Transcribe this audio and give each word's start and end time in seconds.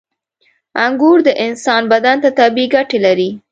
•انګور 0.85 1.17
د 1.27 1.29
انسان 1.45 1.81
بدن 1.91 2.17
ته 2.23 2.29
طبیعي 2.39 2.67
ګټې 2.75 2.97
لري. 3.05 3.29